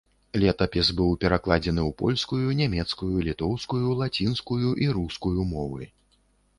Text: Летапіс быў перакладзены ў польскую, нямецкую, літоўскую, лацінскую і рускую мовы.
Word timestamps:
Летапіс 0.43 0.87
быў 1.01 1.11
перакладзены 1.23 1.81
ў 1.83 1.91
польскую, 2.01 2.47
нямецкую, 2.63 3.13
літоўскую, 3.31 3.85
лацінскую 4.03 4.69
і 4.87 4.93
рускую 5.01 5.41
мовы. 5.57 5.83